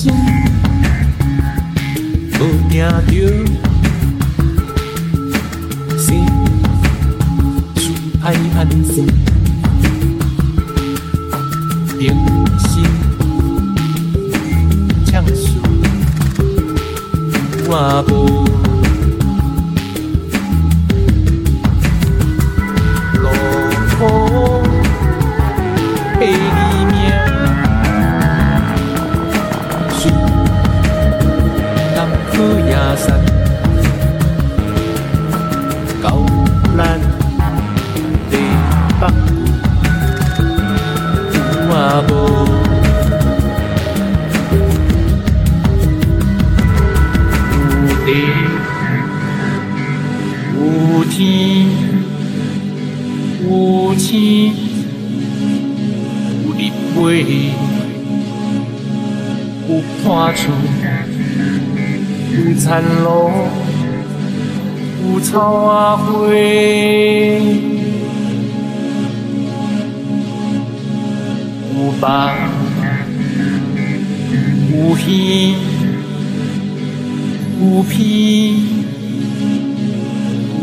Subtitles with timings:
[0.00, 0.10] 心
[2.38, 3.44] 无旁着生
[8.88, 9.04] 相
[12.00, 12.08] 拥
[12.58, 12.64] 是
[13.18, 13.20] 否
[15.10, 15.52] 太自私生
[17.68, 17.72] 我
[18.08, 18.49] 无
[47.86, 48.08] 有地
[50.56, 50.60] 有
[51.04, 51.14] 天
[53.44, 53.50] 有
[53.96, 54.08] 星。
[56.42, 56.58] 有日
[56.96, 57.00] 月，
[59.68, 59.70] 有
[60.02, 60.40] 看厝，
[62.32, 62.68] 有田
[63.02, 63.08] 路，
[65.02, 65.28] 有草
[65.96, 66.28] 仔花，
[71.90, 72.06] 有梦，
[74.70, 75.06] 有耳，
[77.60, 77.98] 有鼻，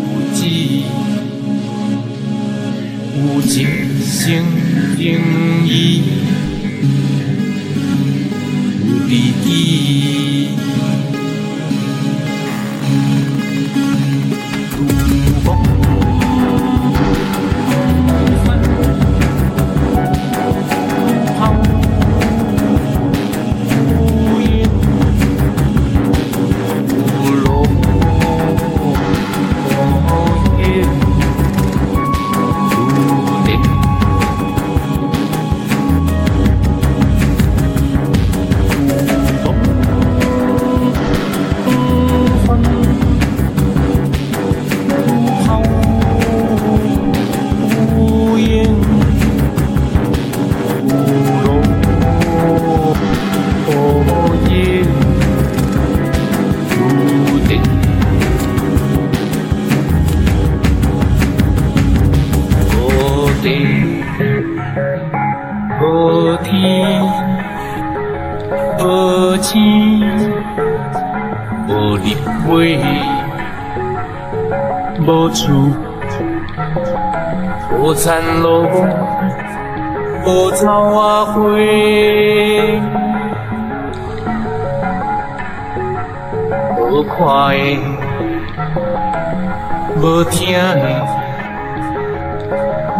[0.07, 0.39] 有舌。
[3.19, 3.67] 有情
[4.05, 4.45] 生
[4.95, 5.19] 情
[5.65, 6.03] 义，
[71.97, 72.77] 无日月，
[75.05, 75.45] 无厝，
[77.79, 78.65] 无田路，
[80.25, 81.35] 无草仔花，
[86.89, 87.17] 无看
[87.49, 87.57] 的，
[90.01, 90.85] 无听的。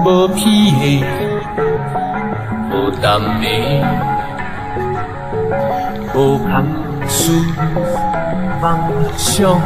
[0.05, 1.03] 无鼻的，
[2.71, 3.45] 无淡的，
[6.13, 6.47] 无空
[7.07, 7.31] 思
[8.62, 9.59] 梦想，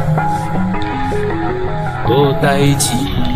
[2.08, 3.31] 无代志。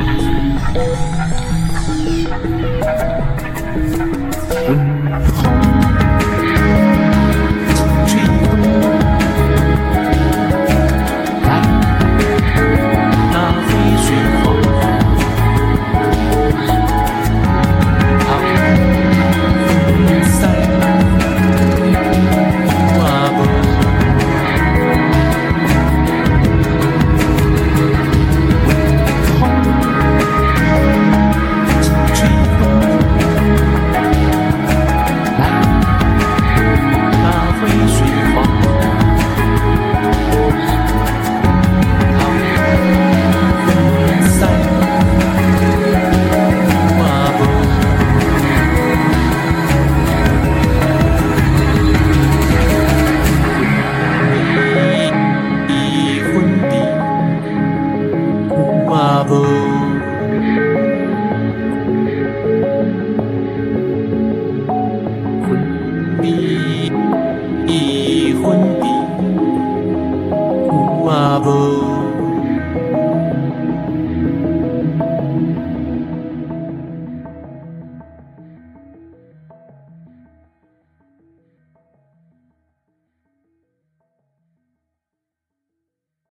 [66.22, 66.90] 已
[68.34, 68.44] 分
[68.80, 68.82] 离，
[70.66, 70.70] 有
[71.06, 71.85] 啊无？